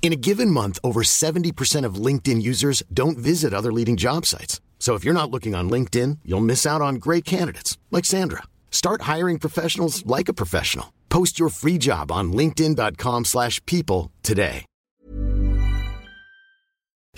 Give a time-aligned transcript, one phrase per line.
[0.00, 4.62] In a given month, over 70% of LinkedIn users don't visit other leading job sites.
[4.78, 8.44] So if you're not looking on LinkedIn, you'll miss out on great candidates like Sandra.
[8.70, 10.94] Start hiring professionals like a professional.
[11.10, 14.64] Post your free job on linkedin.com/people today.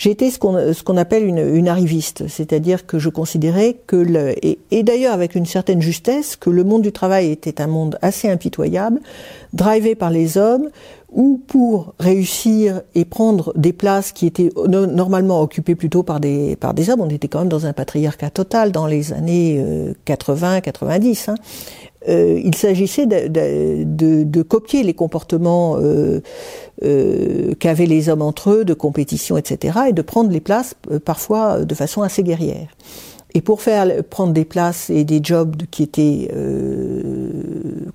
[0.01, 4.03] J'étais ce qu'on ce qu'on appelle une, une arriviste, c'est-à-dire que je considérais que
[4.42, 7.98] et, et d'ailleurs avec une certaine justesse que le monde du travail était un monde
[8.01, 9.01] assez impitoyable,
[9.53, 10.70] drivé par les hommes,
[11.12, 16.56] où pour réussir et prendre des places qui étaient no- normalement occupées plutôt par des
[16.56, 19.64] par des hommes, on était quand même dans un patriarcat total dans les années
[20.06, 21.30] 80-90.
[21.30, 21.34] Hein.
[22.08, 26.22] Euh, il s'agissait de, de, de, de copier les comportements euh,
[26.83, 30.98] euh, qu'avaient les hommes entre eux, de compétition, etc., et de prendre les places euh,
[30.98, 32.69] parfois euh, de façon assez guerrière.
[33.34, 37.31] Et pour faire prendre des places et des jobs qui étaient euh,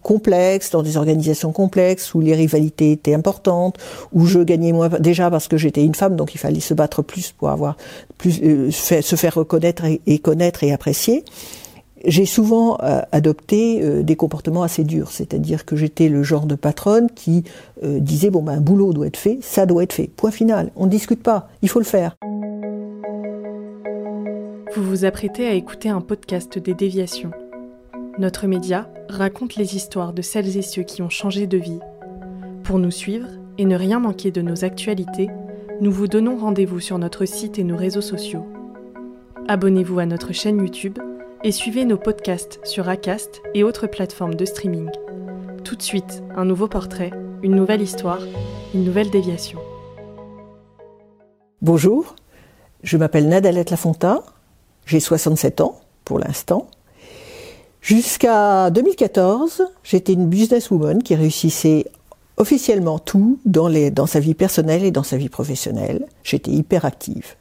[0.02, 3.78] complexes, dans des organisations complexes, où les rivalités étaient importantes,
[4.14, 7.02] où je gagnais moins, déjà parce que j'étais une femme, donc il fallait se battre
[7.02, 7.76] plus pour avoir
[8.18, 11.24] plus, euh, se faire reconnaître et, et connaître et apprécier.
[12.08, 16.56] J'ai souvent euh, adopté euh, des comportements assez durs, c'est-à-dire que j'étais le genre de
[16.56, 17.44] patronne qui
[17.84, 20.72] euh, disait bon ben un boulot doit être fait, ça doit être fait, point final,
[20.76, 22.16] on ne discute pas, il faut le faire.
[24.74, 27.32] Vous vous apprêtez à écouter un podcast des déviations.
[28.18, 31.80] Notre média raconte les histoires de celles et ceux qui ont changé de vie.
[32.64, 35.30] Pour nous suivre et ne rien manquer de nos actualités,
[35.82, 38.46] nous vous donnons rendez-vous sur notre site et nos réseaux sociaux.
[39.48, 40.98] Abonnez-vous à notre chaîne YouTube
[41.44, 44.90] et suivez nos podcasts sur Acast et autres plateformes de streaming.
[45.64, 47.12] Tout de suite, un nouveau portrait,
[47.44, 48.22] une nouvelle histoire,
[48.74, 49.60] une nouvelle déviation.
[51.62, 52.16] Bonjour,
[52.84, 54.20] je m'appelle Nadalette Lafontaine,
[54.86, 56.68] j'ai 67 ans pour l'instant.
[57.82, 61.86] Jusqu'à 2014, j'étais une businesswoman qui réussissait
[62.38, 66.06] officiellement tout dans, sa vie personnelle et dans sa vie professionnelle.
[66.24, 67.36] J'étais hyper active.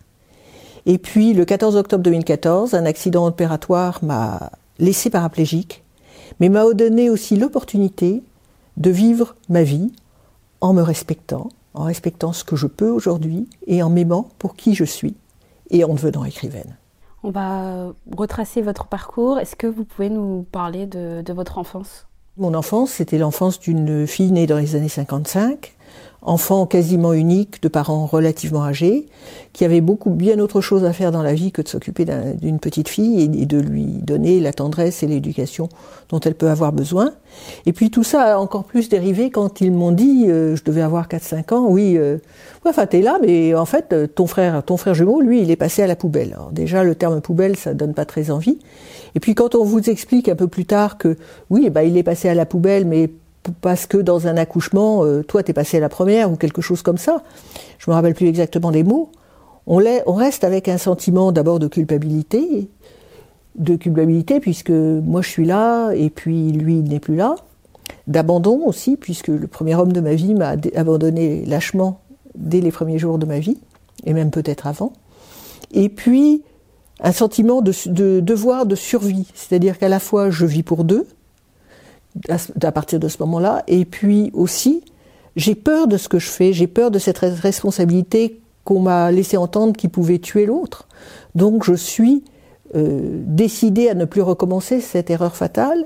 [0.86, 5.82] Et puis, le 14 octobre 2014, un accident opératoire m'a laissé paraplégique,
[6.40, 8.22] mais m'a donné aussi l'opportunité
[8.76, 9.92] de vivre ma vie
[10.60, 14.74] en me respectant, en respectant ce que je peux aujourd'hui et en m'aimant pour qui
[14.74, 15.14] je suis
[15.70, 16.76] et en devenant écrivaine.
[17.24, 19.38] On va retracer votre parcours.
[19.38, 22.06] Est-ce que vous pouvez nous parler de, votre enfance?
[22.36, 25.73] Mon enfance, c'était l'enfance d'une fille née dans les années 55,
[26.24, 29.06] enfant quasiment unique de parents relativement âgés,
[29.52, 32.32] qui avait beaucoup bien autre chose à faire dans la vie que de s'occuper d'un-
[32.32, 35.68] d'une petite fille et, de lui donner la tendresse et l'éducation
[36.08, 37.12] dont elle peut avoir besoin.
[37.66, 40.82] Et puis tout ça a encore plus dérivé quand ils m'ont dit, euh, je devais
[40.82, 42.18] avoir 4-5 ans, oui, euh,
[42.64, 45.56] enfin t'es là, mais en fait euh, ton frère, ton frère jumeau, lui, il est
[45.56, 46.32] passé à la poubelle.
[46.32, 48.58] Alors déjà le terme poubelle, ça donne pas très envie.
[49.14, 51.16] Et puis quand on vous explique un peu plus tard que
[51.50, 53.10] oui, eh ben, il est passé à la poubelle, mais
[53.60, 56.82] parce que dans un accouchement, euh, toi t'es passé à la première ou quelque chose
[56.82, 57.22] comme ça.
[57.78, 59.10] Je me rappelle plus exactement les mots.
[59.66, 62.68] On, on reste avec un sentiment d'abord de culpabilité,
[63.56, 67.36] de culpabilité puisque moi je suis là et puis lui il n'est plus là,
[68.06, 72.00] d'abandon aussi puisque le premier homme de ma vie m'a abandonné lâchement
[72.34, 73.58] dès les premiers jours de ma vie
[74.04, 74.92] et même peut-être avant.
[75.72, 76.42] Et puis
[77.00, 81.06] un sentiment de devoir de survie, c'est-à-dire qu'à la fois je vis pour deux
[82.28, 84.84] à, partir de ce moment-là, et puis aussi
[85.36, 89.10] j'ai peur de ce que je fais, j'ai peur de cette res- responsabilité qu'on m'a
[89.10, 90.86] laissé entendre qui pouvait tuer l'autre.
[91.34, 92.24] Donc je suis
[92.74, 95.84] euh, décidée à ne plus recommencer cette erreur fatale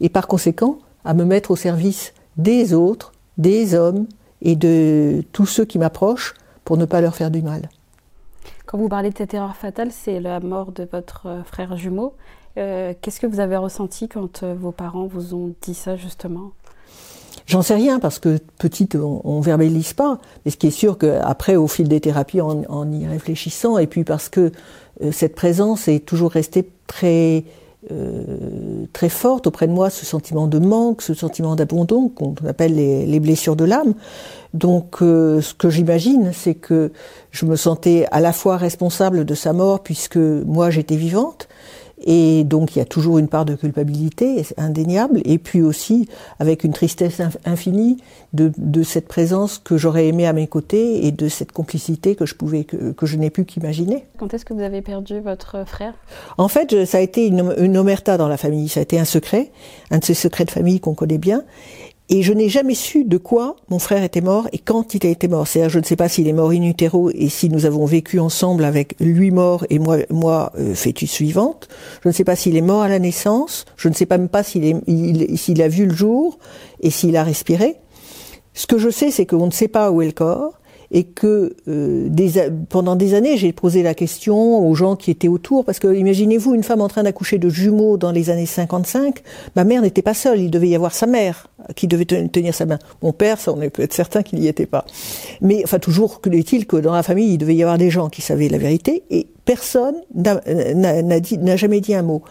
[0.00, 4.06] et par conséquent à me mettre au service des autres, des hommes
[4.42, 6.34] et de tous ceux qui m'approchent
[6.64, 7.68] pour ne pas leur faire du mal.
[8.70, 12.14] Quand vous parlez de cette erreur fatale, c'est la mort de votre euh, frère jumeau.
[12.56, 16.52] Euh, Qu'est-ce que vous avez ressenti quand euh, vos parents vous ont dit ça justement?
[17.46, 20.20] J'en sais rien parce que petite, on, on verbalise pas.
[20.44, 24.04] Mais ce qui est sûr qu'après, au fil des thérapies, en, y réfléchissant, et puis
[24.04, 24.52] parce que
[25.10, 27.42] cette présence est toujours restée très
[27.90, 32.74] euh, très forte auprès de moi, ce sentiment de manque, ce sentiment d'abandon qu'on appelle
[32.74, 33.94] les, les blessures de l'âme.
[34.52, 36.92] Donc, euh, ce que j'imagine, c'est que
[37.30, 41.48] je me sentais à la fois responsable de sa mort puisque moi j'étais vivante,
[42.02, 46.08] Et donc il y a toujours une part de culpabilité indéniable, et puis aussi
[46.38, 47.98] avec une tristesse infinie
[48.32, 52.26] de, de cette présence que j'aurais aimé à mes côtés et de cette complicité que
[52.26, 54.06] je pouvais que, que je n'ai pu qu'imaginer.
[54.18, 55.94] Quand est-ce que vous avez perdu votre frère?
[56.38, 59.04] En fait, ça a été une, une omerta dans la famille, ça a été un
[59.04, 59.50] secret,
[59.90, 61.42] un de ces secrets de famille qu'on connaît bien.
[62.12, 65.10] Et je n'ai jamais su de quoi mon frère était mort et quand il a
[65.10, 65.46] été mort.
[65.46, 68.18] C'est-à-dire, je ne sais pas s'il est mort in utero et si nous avons vécu
[68.18, 71.68] ensemble avec lui mort et moi, moi euh, fœtus suivante.
[72.02, 73.64] Je ne sais pas s'il est mort à la naissance.
[73.76, 76.40] Je ne sais pas même pas s'il a vu le jour
[76.80, 77.76] et s'il a respiré.
[78.54, 80.59] Ce que je sais, c'est qu'on ne sait pas où est le corps
[80.92, 85.28] et que euh, des, pendant des années, j'ai posé la question aux gens qui étaient
[85.28, 89.22] autour, parce que imaginez-vous une femme en train d'accoucher de jumeaux dans les années 55,
[89.54, 92.66] ma mère n'était pas seule, il devait y avoir sa mère qui devait tenir sa
[92.66, 92.78] main.
[93.02, 94.84] Mon père, ça on est peut-être certain qu'il n'y était pas.
[95.40, 98.22] Mais enfin toujours est-il que dans la famille, il devait y avoir des gens qui
[98.22, 102.22] savaient la vérité, et personne n'a jamais dit un mot.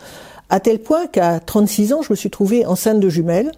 [0.50, 3.52] À tel point qu'à 36 ans, je me suis trouvée enceinte de jumelles,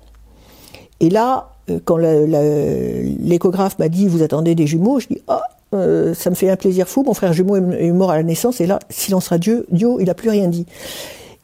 [0.99, 6.29] et là, quand l'échographe m'a dit vous attendez des jumeaux, je dis ah euh, ça
[6.29, 7.03] me fait un plaisir fou.
[7.03, 10.13] Mon frère jumeau est mort à la naissance et là silence radieux, Dio il a
[10.13, 10.65] plus rien dit.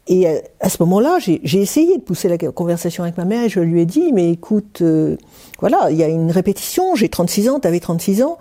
[0.09, 3.49] Et euh, à ce moment-là, j'ai essayé de pousser la conversation avec ma mère et
[3.49, 4.83] je lui ai dit mais écoute
[5.59, 6.95] voilà il y a une répétition.
[6.95, 8.37] J'ai 36 ans, t'avais 36 ans.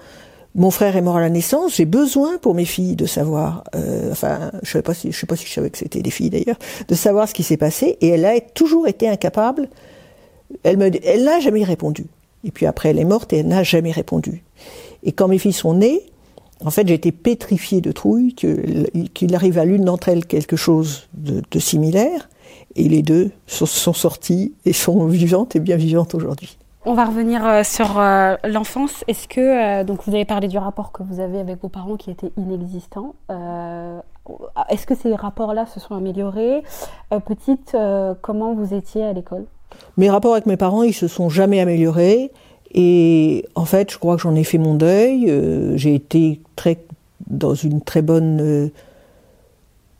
[0.54, 1.76] Mon frère est mort à la naissance.
[1.76, 3.64] J'ai besoin pour mes filles de savoir.
[4.10, 6.30] enfin, je sais pas si je sais pas si je savais que c'était des filles
[6.30, 6.56] d'ailleurs,
[6.88, 7.96] de savoir ce qui s'est passé.
[8.00, 9.68] Et elle a toujours été incapable
[10.64, 12.06] elle n'a jamais répondu.
[12.44, 14.44] Et puis après, elle est morte et elle n'a jamais répondu.
[15.02, 16.02] Et quand mes filles sont nées,
[16.64, 21.42] en fait, été pétrifiée de trouille qu'il arrive à l'une d'entre elles quelque chose de,
[21.58, 22.28] similaire.
[22.76, 26.58] Et les deux sont, sont, sorties et sont vivantes et bien vivantes aujourd'hui.
[26.88, 29.02] On va revenir euh, sur euh, l'enfance.
[29.08, 31.96] Est-ce que, euh, donc vous avez parlé du rapport que vous avez avec vos parents
[31.96, 33.16] qui était inexistant.
[34.68, 36.62] Est-ce que ces rapports-là se sont améliorés?
[37.26, 37.76] Petite,
[38.22, 39.46] comment vous étiez à l'école?
[39.96, 42.30] Mes rapports avec mes parents, ils se sont jamais améliorés.
[42.74, 45.26] Et en fait, je crois que j'en ai fait mon deuil.
[45.28, 46.78] Euh, j'ai été très,
[47.26, 48.68] dans une très bonne, euh,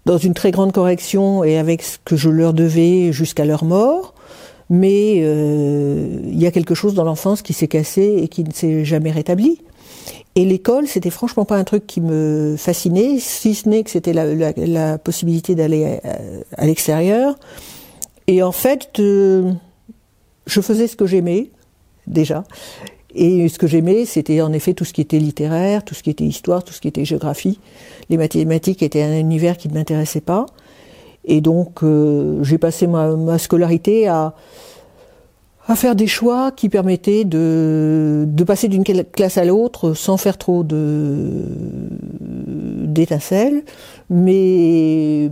[0.05, 4.14] dans une très grande correction et avec ce que je leur devais jusqu'à leur mort.
[4.69, 8.52] Mais euh, il y a quelque chose dans l'enfance qui s'est cassé et qui ne
[8.52, 9.62] s'est jamais rétabli.
[10.34, 14.12] Et l'école, c'était franchement pas un truc qui me fascinait, si ce n'est que c'était
[14.12, 15.99] la, possibilité d'aller
[16.58, 17.38] à, l'extérieur.
[18.26, 19.00] Et en fait,
[20.47, 21.51] je faisais ce que j'aimais,
[22.07, 22.45] déjà.
[23.15, 26.11] Et ce que j'aimais, c'était en effet tout ce qui était littéraire, tout ce qui
[26.11, 27.59] était histoire, tout ce qui était géographie.
[28.11, 30.45] Les mathématiques étaient un univers qui ne m'intéressait pas.
[31.25, 34.35] Et donc, euh, j'ai passé ma, scolarité à,
[35.75, 40.63] faire des choix qui permettaient de, passer d'une classe à l'autre sans faire trop
[42.93, 43.65] d'étincelles,
[44.11, 45.31] mais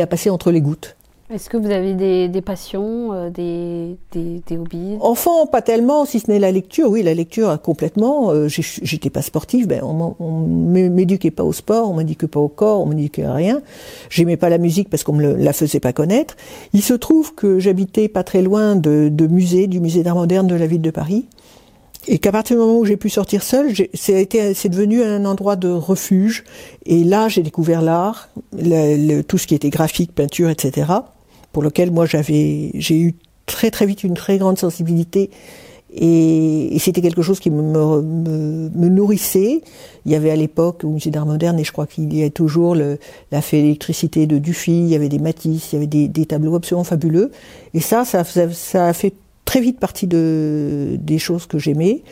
[0.00, 0.96] à passer entre les gouttes.
[1.30, 4.98] Est-ce que vous avez des, passions, euh, des, des, hobbies?
[5.00, 6.90] Enfant, pas tellement, si ce n'est la lecture.
[6.90, 8.30] Oui, la lecture complètement.
[8.30, 12.82] Euh, J'étais pas sportive, ben on, m'éduquait pas au sport, on m'éduquait pas au corps,
[12.82, 13.62] on m'éduquait à rien.
[14.10, 16.36] J'aimais pas la musique parce qu'on me la faisait pas connaître.
[16.74, 20.46] Il se trouve que j'habitais pas très loin de, de musées, du musée d'art moderne
[20.46, 21.26] de la ville de Paris.
[22.06, 25.70] Et qu'à partir du moment où j'ai pu sortir seule, c'est devenu un endroit de
[25.70, 26.44] refuge.
[26.84, 28.28] Et là, j'ai découvert l'art,
[29.26, 30.84] tout ce qui était graphique, peinture, etc
[31.54, 33.14] pour lequel moi j'avais, j'ai eu
[33.46, 35.30] très très vite une très grande sensibilité
[35.96, 39.62] et, c'était quelque chose qui me, me, nourrissait.
[40.04, 42.30] Il y avait à l'époque au musée d'art moderne, et je crois qu'il y a
[42.30, 42.98] toujours le,
[43.30, 46.26] la fée électricité de Dufy, il y avait des Matisse, il y avait des, des
[46.26, 47.30] tableaux absolument fabuleux.
[47.74, 49.14] Et ça, ça, ça a fait
[49.54, 52.02] très vite partie de, des choses que j'aimais.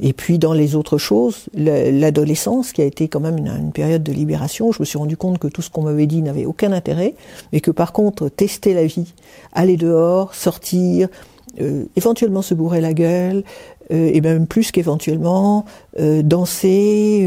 [0.00, 4.12] Et puis dans les autres choses, l'adolescence, qui a été quand même une, période de
[4.12, 7.14] libération, je me suis rendu compte que tout ce qu'on m'avait dit n'avait aucun intérêt,
[7.54, 9.14] mais que par contre, tester la vie,
[9.54, 11.08] aller dehors, sortir,
[11.58, 13.44] euh, éventuellement se bourrer la gueule,
[13.90, 15.64] euh, et même plus qu'éventuellement
[15.98, 17.26] euh, danser,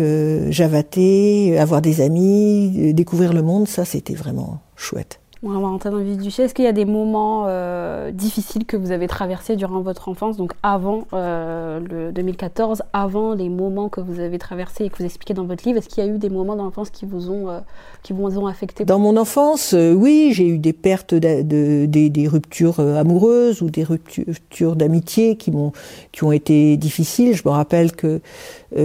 [0.51, 5.22] javater, avoir des amis, découvrir le monde, ça c'était vraiment chouette.
[5.45, 6.43] On va rentrer dans le vif du sujet.
[6.43, 10.37] Est-ce qu'il y a des moments euh, difficiles que vous avez traversés durant votre enfance,
[10.37, 15.03] donc avant euh, le 2014, avant les moments que vous avez traversés et que vous
[15.03, 17.29] expliquez dans votre livre Est-ce qu'il y a eu des moments dans l'enfance qui vous
[17.29, 17.59] ont euh,
[18.03, 21.41] qui vous ont affecté Dans mon enfance, oui, j'ai eu des pertes, de,
[21.85, 27.35] des, ruptures amoureuses ou des ruptures d'amitié qui ont été difficiles.
[27.35, 28.21] Je me rappelle que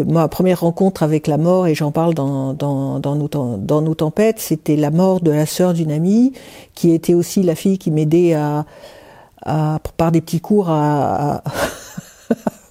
[0.07, 4.77] ma première rencontre avec la mort, et j'en parle dans, dans, dans, nos, tempêtes, c'était
[4.77, 6.33] la mort de la sœur d'une amie
[6.75, 8.65] qui était aussi la fille qui m'aidait à,
[9.97, 11.43] par des petits cours à,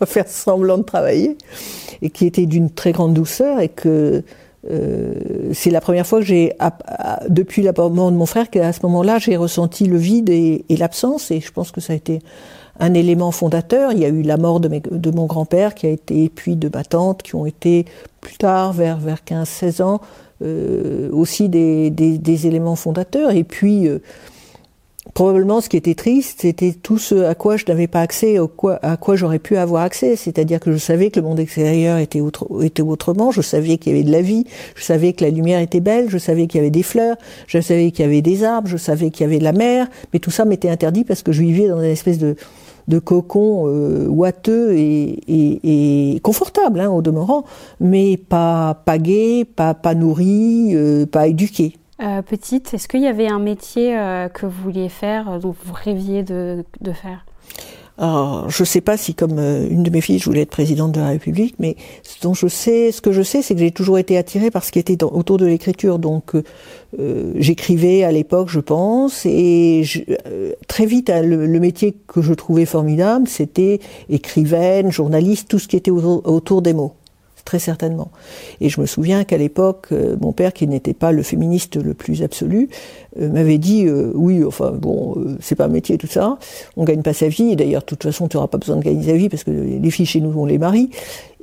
[0.06, 1.38] faire semblant de travailler
[2.02, 4.24] et qui était d'une très grande douceur et que
[5.54, 6.52] c'est la première fois que j'ai,
[7.30, 11.40] depuis l'abandon de mon frère, qu'à ce moment-là, j'ai ressenti le vide et l'absence, et
[11.40, 12.20] je pense que ça a été
[12.80, 13.92] un élément fondateur.
[13.92, 16.70] Il y a eu la mort de, de mon grand-père qui a été, puis de
[16.74, 17.86] ma tante, qui ont été
[18.22, 20.02] plus tard, vers, vers 15-16 ans,
[20.44, 23.32] euh, aussi des, des, des, éléments fondateurs.
[23.32, 24.00] Et puis, euh,
[25.14, 28.80] probablement, ce qui était triste, c'était tout ce à quoi je n'avais pas accès, quoi,
[28.84, 30.16] à quoi j'aurais pu avoir accès.
[30.16, 33.94] C'est-à-dire que je savais que le monde extérieur était, autre, était autrement, je savais qu'il
[33.94, 36.60] y avait de la vie, je savais que la lumière était belle, je savais qu'il
[36.60, 37.16] y avait des fleurs,
[37.48, 39.88] je savais qu'il y avait des arbres, je savais qu'il y avait de la mer,
[40.14, 42.36] mais tout ça m'était interdit parce que je vivais dans une espèce de
[42.88, 44.32] de cocon euh,
[44.74, 47.44] et, confortable hein, au demeurant,
[47.80, 51.78] mais pas, pas gai, pas, pas nourri, euh, pas éduqué.
[52.02, 53.96] Euh, petite, est-ce qu'il y avait un métier
[54.34, 56.64] que vous vouliez faire, dont vous rêviez de
[56.94, 57.26] faire?
[58.00, 60.92] Alors, je ne sais pas si, comme une de mes filles, je voulais être présidente
[60.92, 63.72] de la République, mais ce dont je sais, ce que je sais, c'est que j'ai
[63.72, 65.98] toujours été attirée par ce qui était autour de l'écriture.
[65.98, 69.84] Donc, euh, j'écrivais à l'époque, je pense, et
[70.28, 75.68] euh, très vite, hein, le, métier que je trouvais formidable, c'était écrivaine, journaliste, tout ce
[75.68, 76.94] qui était autour des mots
[77.48, 78.12] très certainement.
[78.60, 81.94] Et je me souviens qu'à l'époque, euh, mon père, qui n'était pas le féministe le
[81.94, 82.68] plus absolu,
[83.18, 86.40] euh, m'avait dit euh, oui, enfin bon, c'est pas un métier tout ça,
[86.76, 87.52] on gagne pas sa vie.
[87.52, 89.52] Et d'ailleurs, de toute façon, tu n'auras pas besoin de gagner sa vie parce que
[89.52, 90.90] les filles chez nous, on les marie.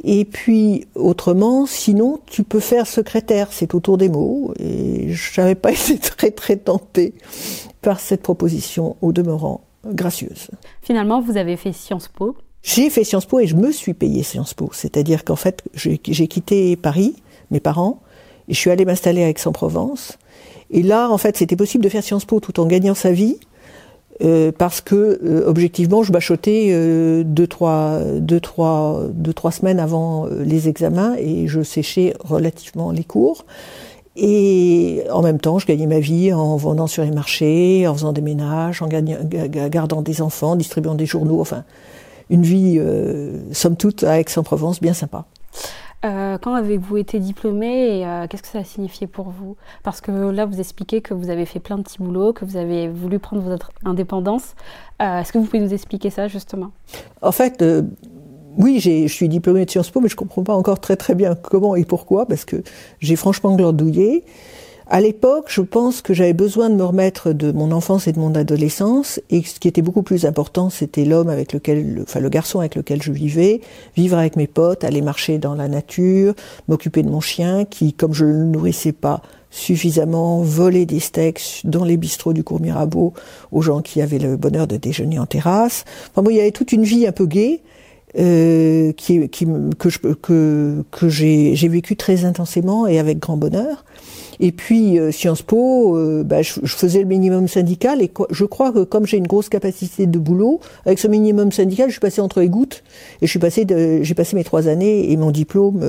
[0.05, 4.53] Et puis autrement, sinon, tu peux faire secrétaire, c'est autour des mots.
[4.59, 7.15] Et je n'avais pas été très très tentée
[7.81, 10.51] par cette proposition au demeurant gracieuse.
[10.83, 12.37] Finalement, vous avez fait Sciences Po.
[12.65, 14.71] J'ai fait Sciences Po et je me suis payé Sciences Po.
[14.73, 17.15] C'est-à-dire qu'en fait, j'ai quitté Paris,
[17.51, 18.01] mes parents,
[18.49, 20.17] et je suis allée m'installer à Aix-en-Provence.
[20.71, 23.37] Et là, en fait, c'était possible de faire Sciences Po tout en gagnant sa vie,
[24.23, 29.79] euh, parce que, euh, objectivement, je bachotais euh, deux, trois, deux, trois, deux, trois semaines
[29.79, 33.45] avant euh, les examens et je séchais relativement les cours.
[34.17, 38.13] Et en même temps, je gagnais ma vie en vendant sur les marchés, en faisant
[38.13, 41.65] des ménages, en gagnant, gardant des enfants, distribuant des journaux, enfin,
[42.31, 45.25] une vie, euh, somme toute, à Aix-en-Provence, bien sympa.
[46.05, 49.57] Euh, quand avez-vous été diplômé et euh, qu'est-ce que ça a signifié pour vous?
[49.83, 52.59] Parce que là, vous expliquez que vous avez fait plein de petits boulots, que vous
[52.59, 54.55] avez voulu prendre votre indépendance.
[55.01, 56.71] Est-ce que vous pouvez nous expliquer ça justement?
[57.23, 57.65] En fait,
[58.57, 61.15] oui, je suis diplômé de Sciences Po, mais je ne comprends pas encore très très
[61.15, 62.63] bien comment et pourquoi, parce que
[63.01, 64.25] j'ai franchement glandouillé.
[64.95, 68.21] À l'époque, je pense que j'avais besoin de me remettre de mon enfance et de
[68.21, 72.29] mon adolescence, et ce qui était beaucoup plus important, c'était l'homme avec lequel, enfin le
[72.29, 73.61] garçon avec lequel je vivais,
[73.97, 76.35] vivre avec mes potes, aller marcher dans la nature,
[76.69, 79.21] m'occuper de mon chien, qui, comme je ne le nourrissais pas
[79.51, 83.15] suffisamment, volait des steaks dans les bistrots du cours Mirabeau
[83.51, 85.85] aux gens qui avaient le bonheur de déjeuner en terrasse.
[86.13, 87.63] Enfin bon, il y avait toute une vie un peu gaie.
[88.17, 93.85] Euh, qui, que, j'ai vécu très intensément et avec grand bonheur.
[94.39, 98.71] Et puis euh, Sciences Po, euh, bah, je, faisais le minimum syndical et je crois
[98.71, 102.21] que comme j'ai une grosse capacité de boulot, avec ce minimum syndical, je suis passé
[102.21, 102.85] entre les gouttes
[103.21, 105.81] et j'ai passé mes trois années et mon diplôme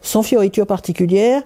[0.00, 1.42] sans fioriture particulière,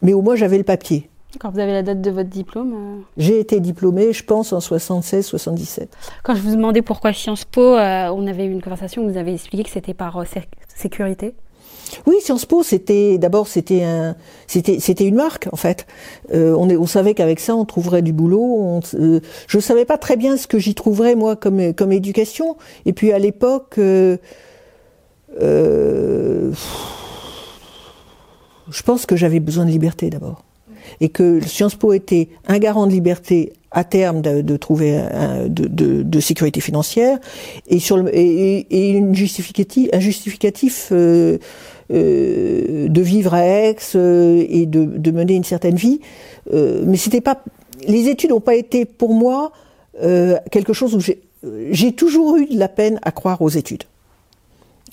[0.00, 1.08] mais au moins j'avais le papier.
[1.38, 5.88] Quand vous avez la date de votre diplôme J'ai été diplômée, je pense, en 76-77.
[6.22, 9.34] Quand je vous demandais pourquoi Sciences Po, on avait eu une conversation où vous avez
[9.34, 10.24] expliqué que c'était par
[10.74, 11.34] sécurité.
[12.06, 14.16] Oui, Sciences Po, c'était d'abord c'était un
[14.46, 15.86] c'était c'était une marque en fait.
[16.32, 18.40] Euh, on, est, on savait qu'avec ça on trouverait du boulot.
[18.42, 22.56] On, euh, je savais pas très bien ce que j'y trouverais moi comme comme éducation.
[22.86, 24.16] Et puis à l'époque, euh,
[25.40, 26.52] euh
[28.70, 30.44] je pense que j'avais besoin de liberté d'abord
[31.00, 34.98] et que Sciences Po était un garant de liberté à terme de, trouver
[35.48, 37.18] de, sécurité financière
[37.68, 37.78] et
[39.92, 41.38] un justificatif euh,
[41.90, 46.00] euh, de vivre à Aix euh, et de, mener une certaine vie.
[46.52, 47.42] Mais c'était pas,
[47.86, 49.52] les études n'ont pas été pour moi
[50.50, 51.00] quelque chose où
[51.70, 53.84] j'ai toujours eu de la peine à croire aux études.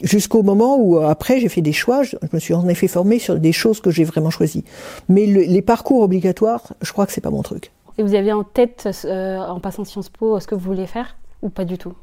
[0.01, 3.39] Jusqu'au moment où après j'ai fait des choix, je me suis en effet formée sur
[3.39, 4.65] des choses que j'ai vraiment choisies.
[5.09, 7.71] Mais les parcours obligatoires, je crois que c'est pas mon truc.
[7.97, 11.49] Et vous aviez en tête, en passant Sciences Po, ce que vous vouliez faire ou
[11.49, 11.93] pas du tout?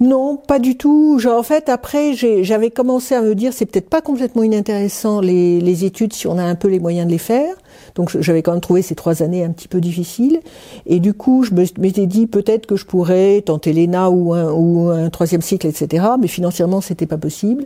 [0.00, 1.18] Non, pas du tout.
[1.18, 5.60] Genre, en fait, après, j'avais commencé à me dire, c'est peut-être pas complètement inintéressant les,
[5.60, 7.54] les, études si on a un peu les moyens de les faire.
[7.94, 10.40] Donc, j'avais quand même trouvé ces trois années un petit peu difficiles.
[10.86, 14.88] Et du coup, je m'étais dit peut-être que je pourrais tenter l'ENA ou un, ou
[14.90, 16.04] un troisième cycle, etc.
[16.20, 17.64] Mais financièrement, c'était pas possible.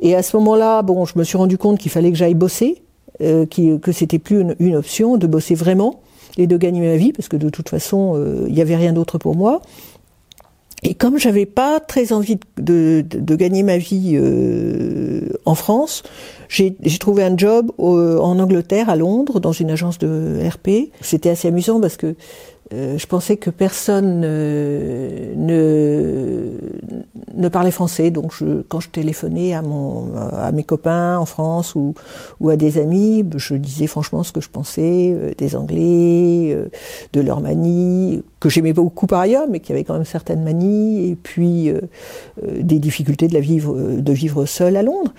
[0.00, 2.82] Et à ce moment-là, bon, je me suis rendu compte qu'il fallait que j'aille bosser,
[3.20, 6.00] euh, que c'était plus une, option de bosser vraiment
[6.38, 8.92] et de gagner ma vie, parce que de toute façon, euh, il n'y avait rien
[8.92, 9.62] d'autre pour moi.
[10.84, 16.02] Et comme j'avais pas très envie de, de, gagner ma vie euh, en France,
[16.48, 20.90] j'ai trouvé un job en Angleterre, à Londres, dans une agence de RP.
[21.00, 22.16] C'était assez amusant parce que
[22.72, 25.36] euh, je pensais que personne ne,
[27.34, 31.74] ne parlait français, donc je, quand je téléphonais à, mon, à mes copains en France
[31.74, 31.94] ou,
[32.48, 36.68] à des amis, je disais franchement ce que je pensais euh, des Anglais, euh,
[37.12, 41.10] de leur manie, que j'aimais beaucoup par ailleurs, mais qui avaient quand même certaines manies,
[41.10, 41.70] et puis
[42.42, 45.12] des difficultés de, la vivre, de vivre seul à Londres.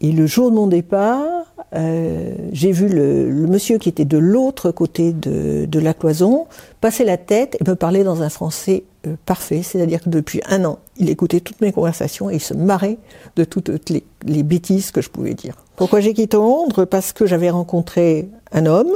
[0.00, 1.39] Et le jour de mon départ,
[1.74, 6.46] euh, j'ai vu le, monsieur qui était de l'autre côté de, la cloison
[6.80, 10.64] passer la tête et me parler dans un français euh, parfait, c'est-à-dire que depuis un
[10.64, 12.98] an, il écoutait toutes mes conversations et il se marrait
[13.36, 15.56] de toutes les, les bêtises que je pouvais dire.
[15.76, 16.84] Pourquoi j'ai quitté Londres?
[16.84, 18.92] Parce que j'avais rencontré un homme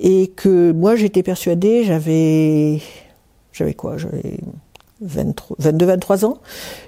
[0.00, 2.80] et que moi j'étais persuadée, j'avais,
[3.52, 3.96] j'avais quoi?
[3.98, 4.38] J'avais
[5.06, 6.38] 22-23 ans,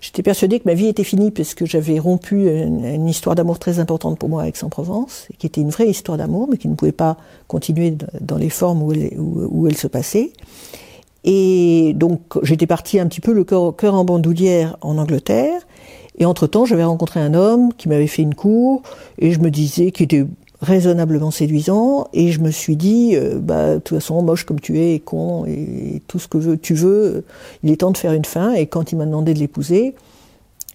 [0.01, 3.79] j'étais persuadée que ma vie était finie parce que j'avais rompu une, histoire d'amour très
[3.79, 6.93] importante pour moi avec Aix-en-Provence, qui était une vraie histoire d'amour, mais qui ne pouvait
[6.93, 7.17] pas
[7.49, 10.33] continuer dans les formes où elle, où, elle se passait.
[11.25, 15.61] Et donc j'étais partie un petit peu le cœur en bandoulière en Angleterre.
[16.17, 18.83] Et entre-temps, j'avais rencontré un homme qui m'avait fait une cour,
[19.19, 20.27] et je me disais qu'il était
[20.61, 24.79] raisonnablement séduisant et je me suis dit euh, bah de toute façon moche comme tu
[24.79, 27.25] es et con et, tout ce que tu veux
[27.63, 29.95] il est temps de faire une fin et quand il m'a demandé de l'épouser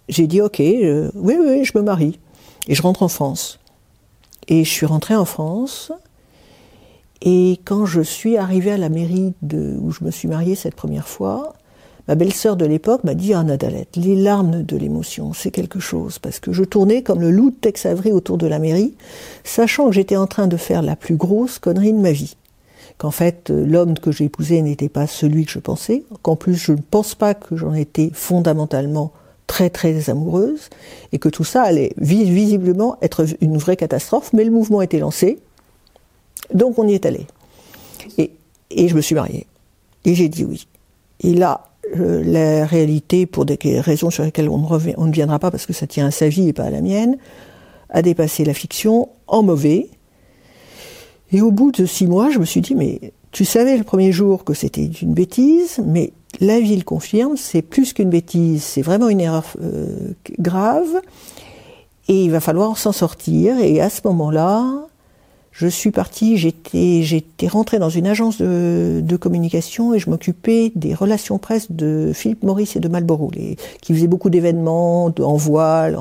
[0.09, 2.19] j'ai dit ok euh, oui oui je me marie.
[2.67, 3.59] Et je rentre en France.
[4.47, 5.91] Et je suis rentrée en France
[7.21, 10.75] et quand je suis arrivée à la mairie de, où je me suis mariée cette
[10.75, 11.53] première fois
[12.09, 16.17] Ma belle-sœur de l'époque m'a dit, ah Nadalette, les larmes de l'émotion, c'est quelque chose,
[16.17, 18.95] parce que je tournais comme le loup de Tex Avery autour de la mairie,
[19.43, 22.35] sachant que j'étais en train de faire la plus grosse connerie de ma vie.
[22.97, 26.71] Qu'en fait, l'homme que j'ai épousé n'était pas celui que je pensais, qu'en plus je
[26.71, 29.11] ne pense pas que j'en étais fondamentalement
[29.45, 30.71] très très amoureuse,
[31.11, 35.37] et que tout ça allait visiblement être une vraie catastrophe, mais le mouvement était lancé,
[36.55, 37.27] donc on y est allé.
[38.17, 38.31] Et,
[38.71, 39.45] et je me suis mariée.
[40.05, 40.65] Et j'ai dit oui.
[41.21, 41.65] Et là,
[41.97, 45.87] euh, la réalité, pour des raisons sur lesquelles on ne, viendra pas parce que ça
[45.87, 47.17] tient à sa vie et pas à la mienne,
[47.89, 49.89] a dépassé la fiction en mauvais.
[51.31, 54.11] Et au bout de six mois, je me suis dit, mais tu savais le premier
[54.11, 58.81] jour que c'était une bêtise, mais la vie le confirme, c'est plus qu'une bêtise, c'est
[58.81, 61.01] vraiment une erreur euh, grave,
[62.07, 63.59] et il va falloir s'en sortir.
[63.59, 64.87] Et à ce moment-là,
[65.59, 70.93] je suis partie, j'étais, j'étais rentrée dans une agence de, communication et je m'occupais des
[70.93, 75.99] relations presse de Philippe Maurice et de Marlborough, les, qui faisaient beaucoup d'événements en voile,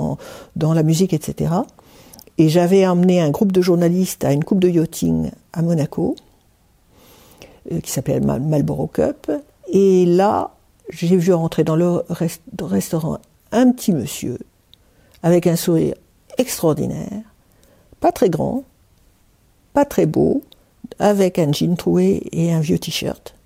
[0.54, 1.54] dans la musique, etc.
[2.38, 6.14] Et j'avais emmené un groupe de journalistes à une coupe de yachting à Monaco,
[7.72, 9.32] euh, qui s'appelle Marlborough Cup.
[9.72, 10.52] Et là,
[10.88, 12.04] j'ai vu rentrer dans le
[12.62, 13.18] restaurant
[13.50, 14.38] un petit monsieur
[15.24, 15.96] avec un sourire
[16.36, 17.22] extraordinaire,
[17.98, 18.62] pas très grand,
[19.78, 20.42] pas très beau,
[20.98, 23.36] avec un jean troué et un vieux t-shirt,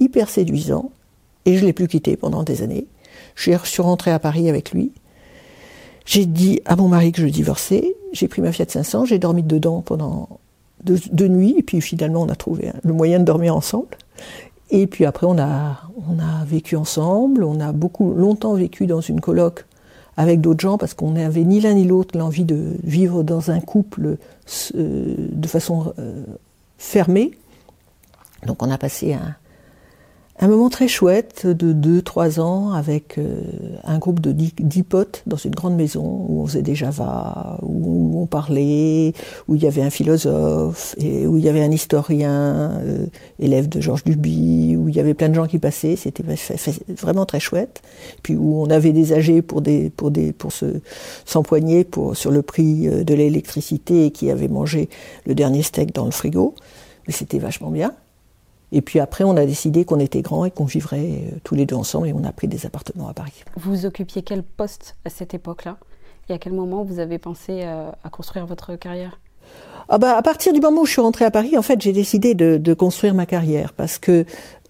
[0.00, 0.90] hyper séduisant,
[1.46, 2.86] et je l'ai plus quitté pendant des années.
[3.36, 4.92] Je suis rentrée à Paris avec lui.
[6.04, 7.96] J'ai dit à mon mari que je divorçais.
[8.12, 10.28] J'ai pris ma Fiat 500, j'ai dormi dedans pendant
[10.84, 13.96] deux, nuits, et puis finalement on a trouvé le moyen de dormir ensemble.
[14.68, 19.00] Et puis après on a, on a vécu ensemble, on a beaucoup longtemps vécu dans
[19.00, 19.64] une coloc
[20.18, 23.60] avec d'autres gens parce qu'on n'avait ni l'un ni l'autre l'envie de vivre dans un
[23.60, 24.16] couple
[24.74, 26.24] euh, de façon euh,
[26.76, 27.30] fermée.
[28.44, 29.36] Donc on a passé un,
[30.40, 33.42] un moment très chouette de 2-3 ans avec euh,
[33.82, 38.20] un groupe de 10 potes dans une grande maison où on faisait des Java, où
[38.22, 39.14] on parlait,
[39.48, 43.06] où il y avait un philosophe, et où il y avait un historien, euh,
[43.40, 46.22] élève de Georges Duby, où il y avait plein de gens qui passaient, c'était
[46.88, 47.82] vraiment très chouette.
[48.22, 50.66] Puis où on avait des âgés pour des pour des pour se
[51.24, 54.88] s'empoigner pour sur le prix euh, de l'électricité et qui avaient mangé
[55.26, 56.54] le dernier steak dans le frigo,
[57.06, 57.92] mais c'était vachement bien.
[58.72, 61.66] Et puis après, on a décidé qu'on était grands et qu'on vivrait euh, tous les
[61.66, 63.44] deux ensemble et on a pris des appartements à Paris.
[63.56, 65.78] Vous occupiez quel poste à cette époque-là?
[66.28, 69.18] Et à quel moment vous avez pensé euh, à construire votre carrière?
[69.88, 71.92] Ah bah, à partir du moment où je suis rentrée à Paris, en fait, j'ai
[71.92, 74.26] décidé de, construire ma carrière parce que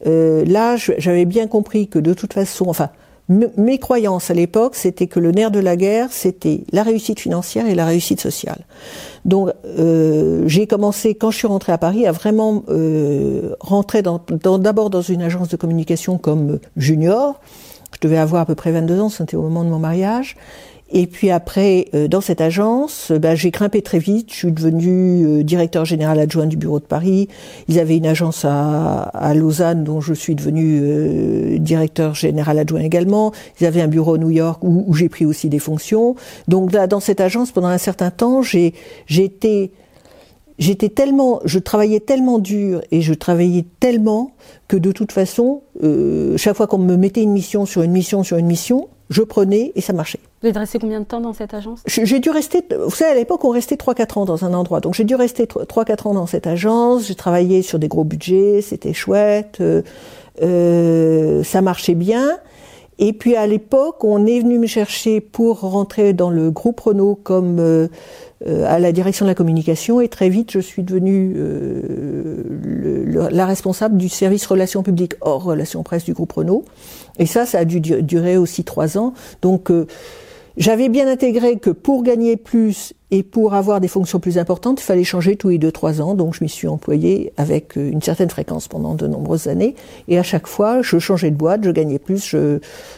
[0.07, 2.91] euh, là, j'avais bien compris que de toute façon, enfin,
[3.29, 7.67] mes croyances à l'époque, c'était que le nerf de la guerre, c'était la réussite financière
[7.67, 8.65] et la réussite sociale.
[9.27, 14.89] Donc, euh, j'ai commencé, quand je suis rentrée à Paris, à vraiment euh, rentrer d'abord
[14.89, 17.39] dans, une agence de communication comme junior.
[17.95, 20.37] Je devais avoir à peu près 22 ans, c'était au moment de mon mariage.
[20.91, 24.31] Et puis après, euh, dans cette agence, bah, j'ai grimpé très vite.
[24.33, 27.29] Je suis devenu euh, directeur général adjoint du bureau de Paris.
[27.69, 32.81] Ils avaient une agence à, à Lausanne dont je suis devenu euh, directeur général adjoint
[32.81, 33.33] également.
[33.61, 36.17] Ils avaient un bureau à New York où, où j'ai pris aussi des fonctions.
[36.49, 38.73] Donc là, dans cette agence, pendant un certain temps, j'ai
[39.11, 39.73] été
[40.59, 44.33] j'étais tellement, je travaillais tellement dur et je travaillais tellement
[44.67, 48.23] que de toute façon, euh, chaque fois qu'on me mettait une mission sur une mission
[48.25, 50.21] sur une mission, je prenais et ça marchait.
[50.43, 51.83] Vous êtes resté combien de temps dans cette agence?
[51.87, 54.81] J'ai dû rester, vous savez, à l'époque, on restait 3-4 ans dans un endroit.
[54.81, 57.07] Donc j'ai dû rester 3-4 ans dans cette agence.
[57.07, 59.83] J'ai travaillé sur des gros budgets, c'était chouette, euh,
[60.43, 62.39] euh, ça marchait bien.
[62.99, 67.15] Et puis à l'époque, on est venu me chercher pour rentrer dans le groupe Renault
[67.15, 67.87] comme euh,
[68.47, 73.29] euh, à la direction de la communication et très vite je suis devenue euh, le,
[73.31, 76.65] la responsable du service relations publiques hors relations presse du groupe Renault.
[77.19, 79.13] Et ça, ça a dû durer aussi trois ans.
[79.43, 79.87] Donc euh,
[80.57, 84.85] j'avais bien intégré que pour gagner plus et pour avoir des fonctions plus importantes, il
[84.85, 86.15] fallait changer tous les deux trois ans.
[86.15, 89.75] Donc je m'y suis employée avec euh, une certaine fréquence pendant de nombreuses années.
[90.09, 92.37] Et à chaque fois, je changeais de boîte, je gagnais plus,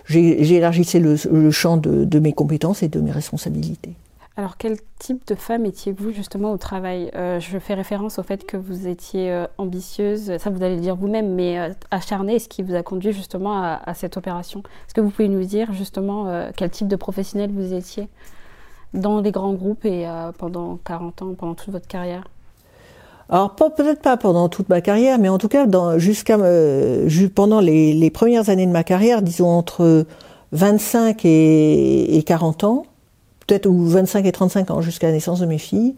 [0.06, 3.94] j'élargissais le, champ de mes compétences et de mes responsabilités.
[4.40, 7.10] Alors, quel type de femme étiez-vous justement au travail?
[7.14, 10.80] Euh, Je fais référence au fait que vous étiez euh, ambitieuse, ça vous allez le
[10.80, 14.60] dire vous-même, mais euh, acharnée, ce qui vous a conduit justement à, cette opération.
[14.60, 18.08] Est-ce que vous pouvez nous dire justement quel type de professionnel vous étiez
[18.94, 22.24] dans les grands groupes et pendant 40 ans, pendant toute votre carrière?
[23.28, 25.66] Alors peut-être pas pendant toute ma carrière, mais en tout cas
[25.98, 26.38] jusqu'à
[27.34, 30.06] pendant les, premières années de ma carrière, disons entre
[30.52, 32.86] 25 et, et 40 ans,
[33.50, 35.96] peut-être ou 25 et 35 ans jusqu'à la naissance de mes filles,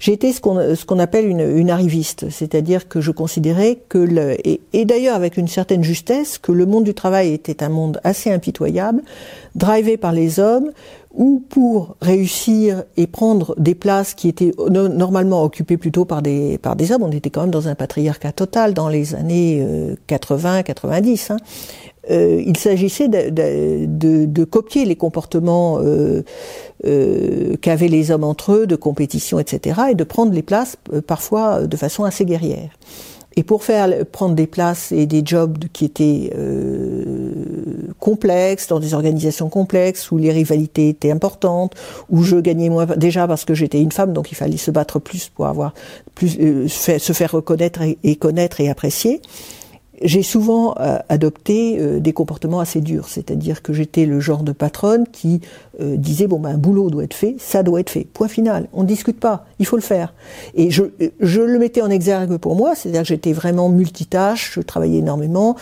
[0.00, 4.08] j'ai été ce qu'on appelle une, arriviste, c'est-à-dire que je considérais que
[4.72, 8.32] et d'ailleurs avec une certaine justesse que le monde du travail était un monde assez
[8.32, 9.02] impitoyable,
[9.54, 10.72] drivé par les hommes,
[11.18, 16.76] où pour réussir et prendre des places qui étaient normalement occupées plutôt par des par
[16.76, 19.62] des hommes, on était quand même dans un patriarcat total dans les années
[20.08, 21.32] 80-90.
[21.32, 21.36] Hein.
[22.10, 26.22] Euh, il s'agissait de, copier les comportements euh,
[26.86, 31.02] euh, qu'avaient les hommes entre eux, de compétition, etc., et de prendre les places euh,
[31.02, 32.70] parfois de façon assez guerrière.
[33.38, 37.32] Et pour faire prendre des places et des jobs qui étaient euh,
[38.00, 41.76] complexes, dans des organisations complexes, où les rivalités étaient importantes,
[42.10, 44.98] où je gagnais moins déjà parce que j'étais une femme, donc il fallait se battre
[44.98, 45.72] plus pour avoir
[46.16, 49.20] plus euh, se faire reconnaître et connaître et apprécier
[50.02, 54.52] j'ai souvent euh, adopté euh, des comportements assez durs, c'est-à-dire que j'étais le genre de
[54.52, 55.40] patronne qui
[55.80, 58.68] euh, disait bon ben un boulot doit être fait, ça doit être fait, point final,
[58.72, 60.14] on ne discute pas, il faut le faire.
[60.54, 60.84] Et je,
[61.20, 65.56] je le mettais en exergue pour moi, c'est-à-dire que j'étais vraiment multitâche, je travaillais énormément,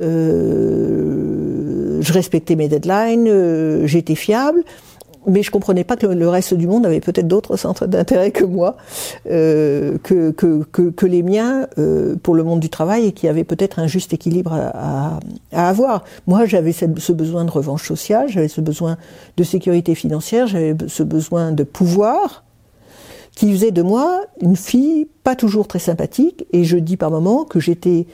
[0.00, 4.62] euh, je respectais mes deadlines, j'étais fiable
[5.26, 8.44] mais je comprenais pas que le reste du monde avait peut-être d'autres centres d'intérêt que
[8.44, 8.76] moi,
[9.30, 13.44] euh, que, que, que, les miens euh, pour le monde du travail et qui avaient
[13.44, 15.20] peut-être un juste équilibre à, à,
[15.52, 16.04] à avoir.
[16.26, 18.96] Moi, j'avais ce besoin de revanche sociale, j'avais ce besoin
[19.36, 22.44] de sécurité financière, j'avais ce besoin de pouvoir
[23.34, 27.44] qui faisait de moi une fille pas toujours très sympathique et je dis par moments
[27.44, 28.06] que j'étais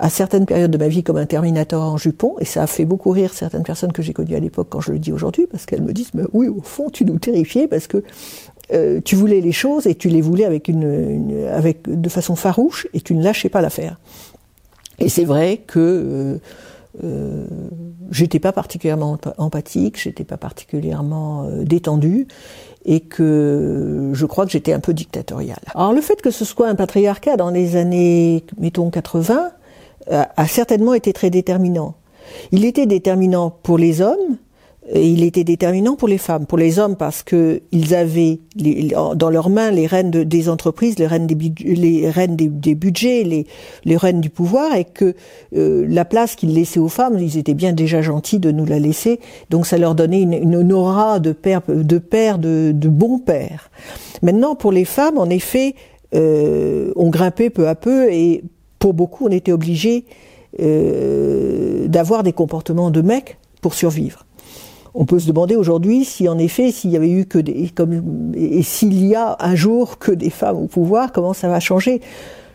[0.00, 2.86] à certaines périodes de ma vie comme un Terminator en jupon, et ça a fait
[2.86, 5.66] beaucoup rire certaines personnes que j'ai connues à l'époque quand je le dis aujourd'hui, parce
[5.66, 8.02] qu'elles me disent, mais oui, au fond, tu nous terrifiais parce que
[8.72, 12.86] euh, tu voulais les choses et tu les voulais avec une, avec de façon farouche
[12.94, 14.00] et tu ne lâchais pas l'affaire.
[15.00, 16.38] Et c'est vrai que euh,
[17.04, 17.46] euh,
[18.10, 22.26] j'étais pas particulièrement empathique, j'étais pas particulièrement détendue
[22.86, 25.60] et que je crois que j'étais un peu dictatoriale.
[25.74, 29.50] Alors le fait que ce soit un patriarcat dans les années, mettons 80,
[30.10, 31.94] a certainement été très déterminant.
[32.52, 34.38] Il était déterminant pour les hommes,
[34.92, 36.46] et il était déterminant pour les femmes.
[36.46, 40.98] Pour les hommes parce que ils avaient dans leurs mains les rênes de, des entreprises,
[40.98, 43.46] les rênes des, les rênes des, budgets, les,
[43.84, 45.14] les rênes du pouvoir, et que
[45.54, 48.78] euh, la place qu'ils laissaient aux femmes, ils étaient bien déjà gentils de nous la
[48.78, 49.20] laisser.
[49.50, 53.70] Donc ça leur donnait une, une aura de père, de père, de, de bon père.
[54.22, 55.74] Maintenant, pour les femmes, en effet,
[56.14, 58.42] euh, on grimpait peu à peu et
[58.80, 60.04] pour beaucoup, on était obligé
[60.58, 64.26] euh, d'avoir des comportements de mecs pour survivre.
[64.94, 68.32] On peut se demander aujourd'hui si en effet, s'il y avait eu que des, comme,
[68.34, 72.00] et s'il y a un jour que des femmes au pouvoir, comment ça va changer?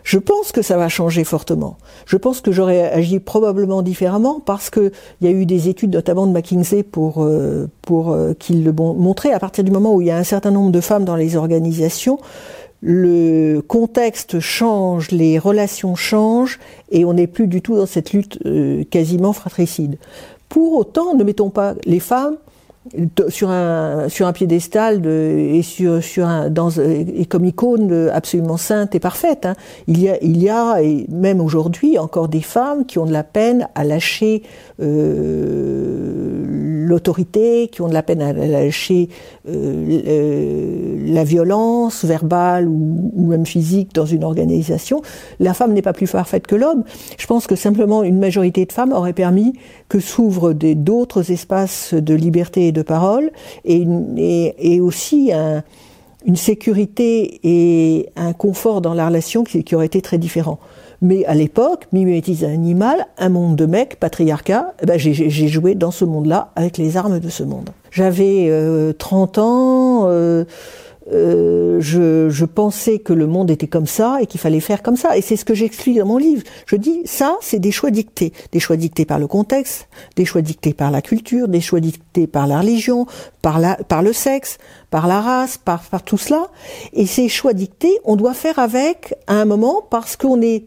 [0.03, 1.77] Je pense que ça va changer fortement.
[2.05, 5.93] Je pense que j'aurais agi probablement différemment parce que il y a eu des études,
[5.93, 9.31] notamment de McKinsey, pour euh, pour euh, le montraient.
[9.31, 11.35] À partir du moment où il y a un certain nombre de femmes dans les
[11.35, 12.19] organisations,
[12.87, 16.59] le contexte change, les relations changent,
[16.91, 19.97] et on n'est plus du tout dans cette lutte euh, quasiment fratricide.
[20.49, 22.37] Pour autant, ne mettons pas les femmes
[23.29, 25.59] sur un piédestal de,
[27.17, 29.47] et comme icône absolument sainte et parfaite.
[29.47, 29.55] Hein.
[29.87, 33.11] Il y a il y a et même aujourd'hui encore des femmes qui ont de
[33.11, 34.43] la peine à lâcher
[34.81, 36.45] euh,
[36.85, 39.09] l'autorité, qui ont de la peine à lâcher
[39.47, 45.01] euh, la violence verbale ou, même physique dans une organisation.
[45.39, 46.83] La femme n'est pas plus parfaite que l'homme.
[47.17, 49.53] Je pense que simplement une majorité de femmes aurait permis
[49.89, 53.31] que s'ouvrent d'autres espaces de liberté et de parole
[53.65, 55.63] et, aussi un,
[56.25, 60.59] une sécurité et un confort dans la relation qui, qui aurait été très différent.
[61.01, 65.75] Mais à l'époque, mimétise un animal, un monde de mecs, patriarcat, eh ben j'ai joué
[65.75, 67.69] dans ce monde-là avec les armes de ce monde.
[67.91, 70.45] J'avais euh, 30 ans, euh,
[71.13, 74.95] euh, je, je, pensais que le monde était comme ça et qu'il fallait faire comme
[74.95, 75.15] ça.
[75.15, 76.41] Et c'est ce que j'explique dans mon livre.
[76.65, 78.33] Je dis, ça, c'est des choix dictés.
[78.51, 82.25] Des choix dictés par le contexte, des choix dictés par la culture, des choix dictés
[82.25, 83.05] par la religion,
[83.43, 84.57] par, la, par le sexe,
[84.89, 86.47] par la race, par, par tout cela.
[86.93, 90.65] Et ces choix dictés, on doit faire avec à un moment parce qu'on n'est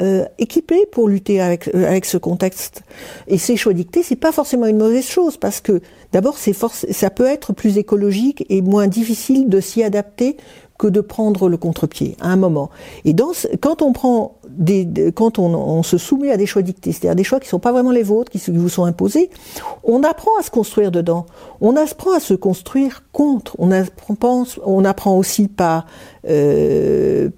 [0.00, 2.82] euh, équipé pour lutter avec, euh, avec ce contexte.
[3.28, 7.10] Et ces choix dictés, c'est pas forcément une mauvaise chose parce que d'abord, c'est ça
[7.10, 10.38] peut être plus écologique et moins difficile de s'y adapter
[10.78, 12.70] que de prendre le contre-pied à un moment.
[13.04, 17.14] Et dans quand on prend des, quand on, se soumet à des choix dictés, c'est-à-dire
[17.14, 19.28] des choix qui sont pas vraiment les vôtres, qui, vous sont imposés,
[19.84, 21.26] on apprend à se construire dedans.
[21.60, 23.54] On apprend à se construire contre.
[23.58, 25.84] On apprend, on apprend aussi pas
[26.28, 27.28] euh,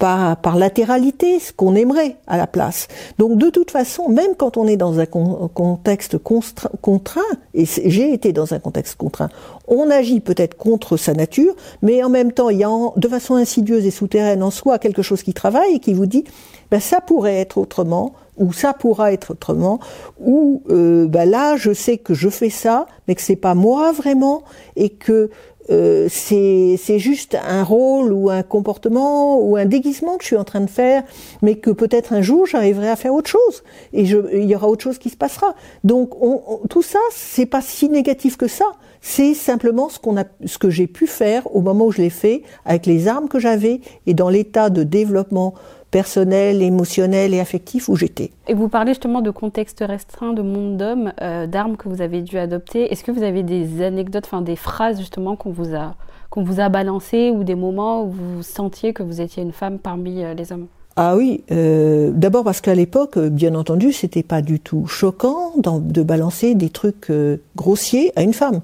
[0.00, 2.88] par, latéralité ce qu'on aimerait à la place.
[3.18, 7.20] Donc de toute façon, même quand on est dans un contexte contraint,
[7.54, 9.28] et j'ai été dans un contexte contraint,
[9.68, 13.34] on agit peut-être contre sa nature, mais en même temps, il y a de façon
[13.34, 16.24] insidieuse et souterraine en soi quelque chose qui travaille et qui vous dit,
[16.70, 19.80] ben, ça pourrait être autrement, ou ça pourra être autrement,
[20.18, 23.92] ou euh, ben là, je sais que je fais ça, mais que c'est pas moi
[23.92, 24.42] vraiment,
[24.76, 25.30] et que
[25.68, 30.44] euh, c'est juste un rôle ou un comportement ou un déguisement que je suis en
[30.44, 31.02] train de faire,
[31.42, 34.68] mais que peut-être un jour j'arriverai à faire autre chose et je, il y aura
[34.68, 35.54] autre chose qui se passera.
[35.84, 38.66] Donc on, on, tout ça, c'est pas si négatif que ça.
[39.02, 42.10] C'est simplement ce qu'on a, ce que j'ai pu faire au moment où je l'ai
[42.10, 45.54] fait, avec les armes que j'avais et dans l'état de développement
[45.90, 48.30] personnel, émotionnel et affectif où j'étais.
[48.46, 52.22] Et vous parlez justement de contexte restreint, de monde d'hommes, euh, d'armes que vous avez
[52.22, 52.92] dû adopter.
[52.92, 55.94] Est-ce que vous avez des anecdotes, enfin des phrases justement qu'on vous a
[56.30, 59.80] qu'on vous a balancées ou des moments où vous sentiez que vous étiez une femme
[59.80, 60.68] parmi euh, les hommes?
[60.96, 66.02] Ah oui, euh, d'abord parce qu'à l'époque, bien entendu, c'était pas du tout choquant de
[66.02, 68.60] balancer des trucs euh, grossiers à une femme.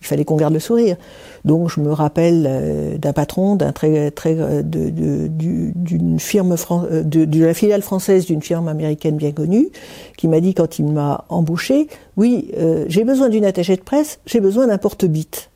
[0.00, 0.96] Il fallait qu'on garde le sourire.
[1.44, 6.56] Donc je me rappelle euh, d'un patron d'un très très euh, d'une firme
[6.90, 9.68] de, de, la filiale française d'une firme américaine bien connue
[10.16, 12.50] qui m'a dit quand il m'a embauché, oui,
[12.88, 15.50] j'ai besoin d'une attachée de presse, j'ai besoin d'un porte-bite.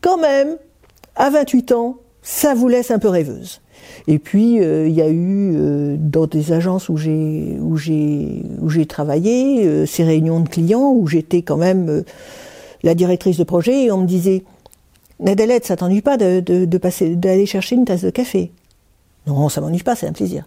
[0.00, 0.56] Quand même,
[1.16, 3.60] à 28 ans, ça vous laisse un peu rêveuse.
[4.06, 8.86] Et puis il y a eu dans des agences où j'ai où j'ai où j'ai
[8.86, 12.02] travaillé ces réunions de clients où j'étais quand même
[12.82, 14.42] la directrice de projet et on me disait
[15.20, 18.50] Nadalette, ça t'ennuie pas de, de, passer, d'aller chercher une tasse de café?
[19.26, 20.46] Non, ça m'ennuie pas, c'est un plaisir.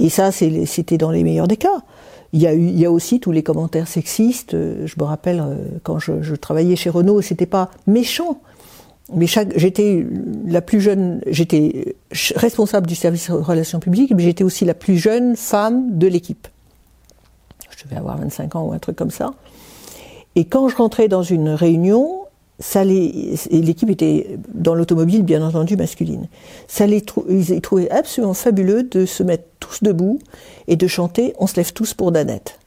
[0.00, 1.82] Et ça, c'était dans les meilleurs des cas.
[2.32, 4.52] Il y, a il y a aussi tous les commentaires sexistes.
[4.52, 8.40] Je me rappelle euh, quand je, je travaillais chez Renault, c'était pas méchant.
[9.14, 10.06] Mais j'étais
[10.44, 11.96] la plus jeune, j'étais
[12.36, 16.46] responsable du service relations publiques, mais j'étais aussi la plus jeune femme de l'équipe.
[17.76, 19.32] Je devais avoir 25 ans ou un truc comme ça.
[20.34, 22.26] Et quand je rentrais dans une réunion,
[22.74, 26.28] l'équipe était dans l'automobile bien entendu masculine.
[26.66, 30.18] Ça les ils trouvaient absolument fabuleux de se mettre tous debout
[30.66, 32.58] et de chanter On se lève tous pour Danette.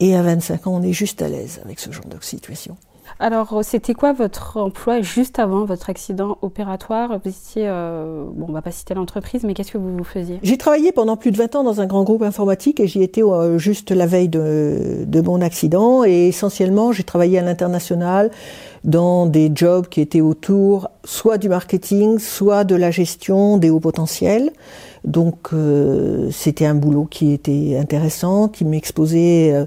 [0.00, 2.76] Et à 25 ans, on est juste à l'aise avec ce genre de situation.
[3.18, 7.20] Alors, euh, c'était quoi votre emploi juste avant votre accident opératoire?
[7.22, 10.40] Vous étiez, euh, bon, on va pas citer l'entreprise, mais qu'est-ce que vous faisiez?
[10.42, 13.22] J'ai travaillé pendant plus de 20 ans dans un grand groupe informatique et j'y étais
[13.22, 16.04] euh, juste la veille de, mon accident.
[16.04, 18.30] Et essentiellement, j'ai travaillé à l'international
[18.82, 23.80] dans des jobs qui étaient autour soit du marketing, soit de la gestion des hauts
[23.80, 24.50] potentiels.
[25.04, 25.50] Donc,
[26.30, 29.66] c'était un boulot qui était intéressant, qui m'exposait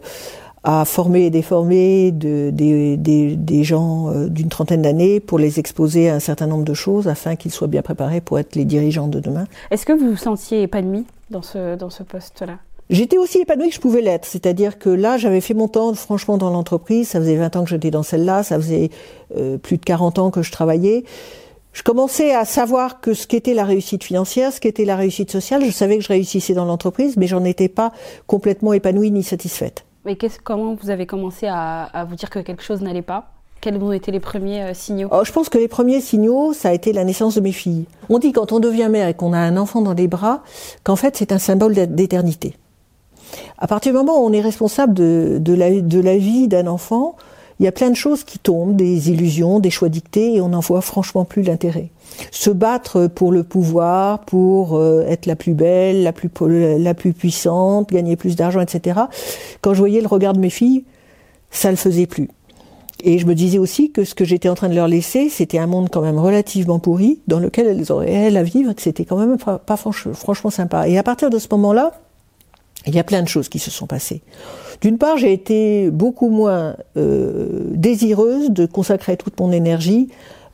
[0.69, 5.59] à former et déformer de, des, des, des, gens euh, d'une trentaine d'années pour les
[5.59, 8.65] exposer à un certain nombre de choses afin qu'ils soient bien préparés pour être les
[8.65, 9.45] dirigeants de demain.
[9.71, 12.57] Est-ce que vous vous sentiez épanoui dans ce, dans ce poste-là?
[12.89, 16.37] J'étais aussi épanouie que je pouvais l'être, c'est-à-dire que là, j'avais fait mon temps, franchement,
[16.37, 17.07] dans l'entreprise.
[17.07, 18.89] Ça faisait 20 ans que j'étais dans celle-là, ça faisait
[19.37, 21.05] euh, plus de 40 ans que je travaillais.
[21.71, 25.63] Je commençais à savoir que ce qu'était la réussite financière, ce qu'était la réussite sociale.
[25.63, 27.93] Je savais que je réussissais dans l'entreprise, mais j'en étais pas
[28.25, 29.86] complètement épanouie ni satisfaite.
[30.07, 33.25] Mais comment vous avez commencé à, vous dire que quelque chose n'allait pas?
[33.59, 35.09] Quels ont été les premiers euh, signaux?
[35.11, 37.87] Oh, Je pense que les premiers signaux, ça a été la naissance de mes filles.
[38.07, 40.43] On dit quand on devient mère et qu'on a un enfant dans les bras,
[40.85, 42.55] qu'en fait c'est un symbole d'éternité.
[43.57, 47.17] À partir du moment où on est responsable de la vie d'un enfant,
[47.59, 50.49] il y a plein de choses qui tombent, des illusions, des choix dictés, et on
[50.49, 51.89] n'en voit franchement plus l'intérêt.
[52.31, 58.15] Se battre pour le pouvoir, pour euh, être la plus belle, la plus, puissante, gagner
[58.15, 59.01] plus d'argent, etc.
[59.61, 60.85] Quand je voyais le regard de mes filles,
[61.49, 62.29] ça le faisait plus.
[63.03, 65.59] Et je me disais aussi que ce que j'étais en train de leur laisser, c'était
[65.59, 69.05] un monde quand même relativement pourri, dans lequel elles auraient elles à vivre, que c'était
[69.05, 70.87] quand même pas franchement sympa.
[70.87, 71.91] Et à partir de ce moment-là,
[72.85, 74.21] il y a plein de choses qui se sont passées.
[74.81, 80.09] D'une part, j'ai été beaucoup moins euh, désireuse de consacrer toute mon énergie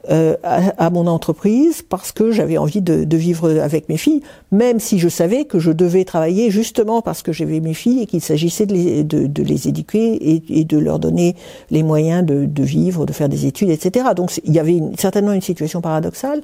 [0.09, 4.99] euh, à, mon entreprise parce que j'avais envie de, vivre avec mes filles, même si
[4.99, 8.65] je savais que je devais travailler justement parce que j'avais mes filles et qu'il s'agissait
[8.65, 11.37] de les, éduquer et, et, de leur donner
[11.71, 14.07] les moyens de, vivre, de faire des études, etc.
[14.13, 16.41] Donc il y avait certainement une situation paradoxale.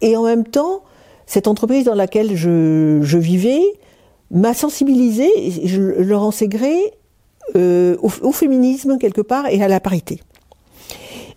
[0.00, 0.80] Et en même temps,
[1.26, 3.60] cette entreprise dans laquelle je vivais,
[4.32, 5.28] m'a sensibilisé,
[5.64, 6.32] je le rends
[7.54, 10.20] euh, au, au, féminisme quelque part et à la parité.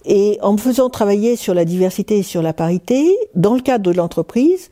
[0.06, 3.92] Et en me faisant travailler sur la diversité et sur la parité, dans le cadre
[3.92, 4.70] de l'entreprise,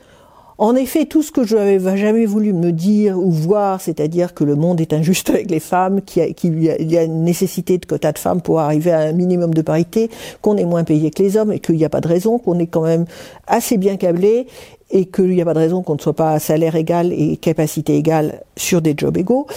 [0.60, 4.44] en effet, tout ce que je n'avais jamais voulu me dire ou voir, c'est-à-dire que
[4.44, 8.20] le monde est injuste avec les femmes, qu'il y, a une nécessité de quotas de
[8.20, 10.10] femmes pour arriver à un minimum de parité,
[10.42, 12.60] qu'on est moins payé que les hommes et qu'il n'y a pas de raison, qu'on
[12.60, 13.06] est quand même
[13.48, 14.46] assez bien câblé
[14.94, 17.36] et qu'il n'y a pas de raison qu'on ne soit pas à salaire égal et
[17.38, 19.48] capacité égale sur des jobs égaux,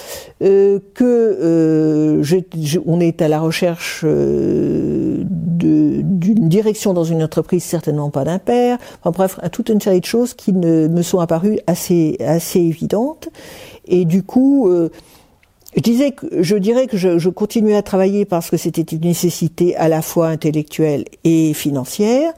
[0.42, 2.22] euh, que euh,
[2.86, 9.10] on est à la recherche euh, d'une direction dans une entreprise certainement pas d'impair, enfin
[9.10, 13.28] bref, toute une série de choses qui me sont apparues assez assez évidentes.
[13.86, 14.88] Et du coup euh,
[15.76, 19.02] je disais que je dirais que je, je continuais à travailler parce que c'était une
[19.02, 22.32] nécessité à la fois intellectuelle et financière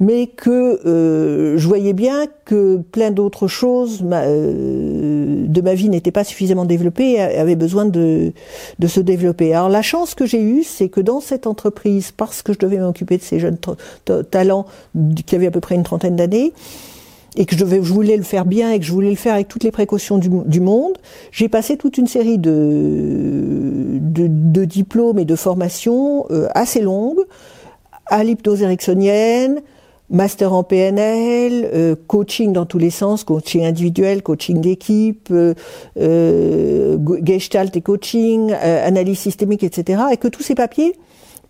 [0.00, 6.10] mais que euh, je voyais bien que plein d'autres choses euh, de ma vie n'étaient
[6.10, 8.32] pas suffisamment développées et avaient besoin de,
[8.78, 9.54] de se développer.
[9.54, 12.78] Alors la chance que j'ai eue, c'est que dans cette entreprise, parce que je devais
[12.78, 13.58] m'occuper de ces jeunes
[14.30, 14.66] talents
[15.26, 16.52] qui avaient à peu près une trentaine d'années,
[17.36, 19.64] et que je, voulais le faire bien et que je voulais le faire avec toutes
[19.64, 20.96] les précautions du, du monde,
[21.32, 27.24] j'ai passé toute une série de, de, de diplômes et de formations euh, assez longues
[28.06, 29.62] à l'hypnose ericksonienne,
[30.14, 35.54] master en PNL, euh, coaching dans tous les sens, coaching individuel, coaching d'équipe, euh,
[35.98, 40.02] euh, gestalt et coaching, analyse systémique, etc.
[40.12, 40.94] Et que tous ces papiers,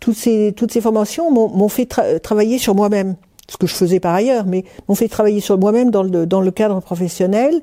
[0.00, 1.87] toutes ces, formations m'ont fait
[2.22, 3.16] travailler sur moi-même,
[3.48, 6.81] ce que je faisais par ailleurs, mais m'ont fait travailler sur moi-même dans le, cadre
[6.81, 7.61] professionnel,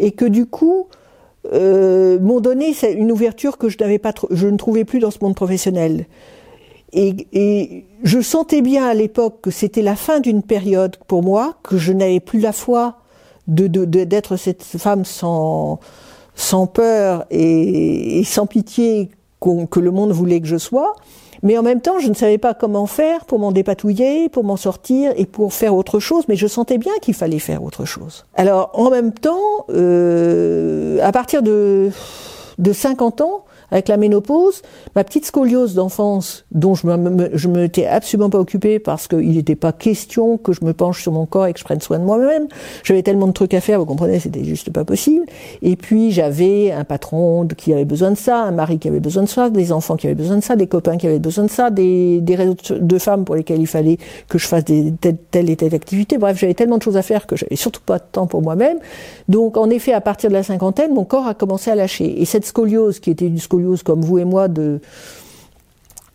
[0.00, 0.86] et que du coup,
[1.52, 6.06] m'ont donné une ouverture que je pas, je ne trouvais plus dans ce monde professionnel.
[6.92, 11.56] Et, et, je sentais bien à l'époque que c'était la fin d'une période pour moi,
[11.62, 12.98] que je n'avais plus la foi
[13.46, 15.80] de, d'être cette femme sans,
[16.34, 20.94] sans peur et, et sans pitié que le monde voulait que je sois.
[21.42, 24.56] Mais en même temps, je ne savais pas comment faire pour m'en dépatouiller, pour m'en
[24.56, 26.24] sortir et pour faire autre chose.
[26.28, 28.26] Mais je sentais bien qu'il fallait faire autre chose.
[28.34, 31.90] Alors, en même temps, euh, à partir de,
[32.58, 34.62] de 50 ans, avec la ménopause,
[34.94, 39.56] ma petite scoliose d'enfance, dont je me, je m'étais absolument pas occupée parce qu'il n'était
[39.56, 42.04] pas question que je me penche sur mon corps et que je prenne soin de
[42.04, 42.48] moi-même.
[42.84, 45.26] J'avais tellement de trucs à faire, vous comprenez, c'était juste pas possible.
[45.62, 49.22] Et puis j'avais un patron qui avait besoin de ça, un mari qui avait besoin
[49.24, 51.50] de ça, des enfants qui avaient besoin de ça, des copains qui avaient besoin de
[51.50, 55.50] ça, des, des réseaux de femmes pour lesquels il fallait que je fasse telle, telle
[55.50, 56.18] et telle activité.
[56.18, 58.78] Bref, j'avais tellement de choses à faire que j'avais surtout pas de temps pour moi-même.
[59.28, 62.20] Donc en effet, à partir de la cinquantaine, mon corps a commencé à lâcher.
[62.20, 64.80] Et cette scoliose qui était une scoliose comme vous et moi de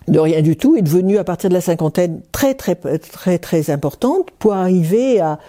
[0.08, 3.69] de rien du tout est devenue à partir de la cinquantaine très très très très
[3.69, 5.39] importante pour arriver à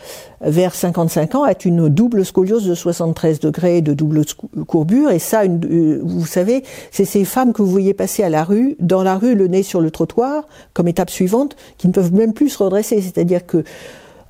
[0.40, 4.22] vers 55 ans être une double scoliose de 73 degrés de double
[4.66, 5.10] courbure.
[5.10, 8.76] Et ça euh, vous savez c'est ces femmes que vous voyez passer à la rue
[8.78, 12.32] dans la rue le nez sur le trottoir comme étape suivante qui ne peuvent même
[12.32, 13.00] plus se redresser.
[13.00, 13.64] C'est-à-dire que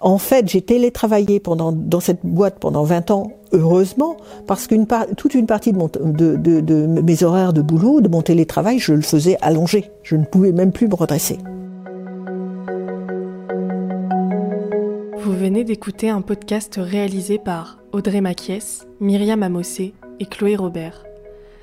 [0.04, 4.86] en fait, j'ai télétravaillé pendant, dans cette boîte pendant 20 ans, heureusement, parce qu'une
[5.16, 9.90] toute une partie de, mes horaires de boulot, de mon télétravail, je le faisais allongé.
[10.02, 11.38] Je ne pouvais même plus me redresser.
[15.22, 21.02] Vous venez d'écouter un podcast réalisé par Audrey Maquies, Myriam Amossé et Chloé Robert.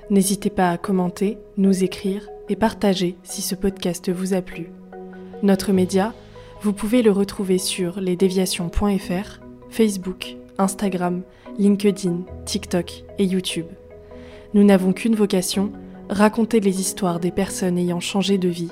[0.10, 4.72] N'hésitez pas à commenter, nous écrire et partager si ce podcast vous a plu.
[5.44, 6.16] Notre média
[6.62, 9.40] vous pouvez le retrouver sur lesdéviations.fr,
[9.70, 11.24] Facebook, Instagram,
[11.58, 13.66] LinkedIn, TikTok et YouTube.
[14.54, 15.72] Nous n'avons qu'une vocation,
[16.10, 18.72] raconter les histoires des personnes ayant changé de vie.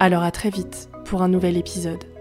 [0.00, 2.11] Alors à très vite pour un nouvel épisode.